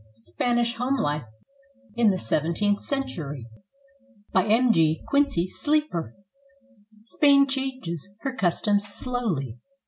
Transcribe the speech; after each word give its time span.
SPANISH 0.17 0.73
HOME 0.77 0.95
LIFE 0.95 1.25
IN 1.95 2.07
THE 2.07 2.17
SEVENTEENTH 2.17 2.79
CENTURY 2.79 3.45
BY 4.33 4.43
MRS. 4.45 4.49
M. 4.57 4.71
G. 4.71 5.03
QUINCY 5.07 5.47
SLEEPER 5.49 6.15
Spain 7.05 7.45
changes 7.45 8.09
her 8.21 8.35
customs 8.35 8.87
slowly. 8.87 9.59